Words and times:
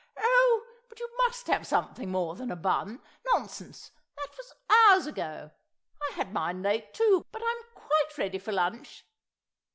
"Oh, 0.17 0.65
but 0.89 0.99
you 0.99 1.07
must 1.27 1.45
have 1.45 1.67
something 1.67 2.09
more 2.09 2.33
than 2.33 2.49
a 2.49 2.55
bun.... 2.55 3.03
Nonsense, 3.35 3.91
that 4.15 4.31
was 4.35 4.51
hours 4.67 5.05
ago; 5.05 5.51
I 6.09 6.13
had 6.15 6.33
mine 6.33 6.63
late, 6.63 6.91
too, 6.91 7.23
but 7.31 7.43
I'm 7.45 7.63
quite 7.75 8.17
ready 8.17 8.39
for 8.39 8.51
lunch. 8.51 9.05